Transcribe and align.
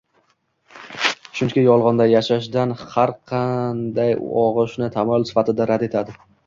chunki 1.41 1.65
“yolg‘onda 1.67 2.07
yashash” 2.13 2.49
dan 2.57 2.75
har 2.95 3.15
qanday 3.35 4.19
og‘ishni 4.47 4.93
Tamoyil 4.99 5.33
sifatida 5.33 5.73
rad 5.75 5.89
etadi 5.93 6.23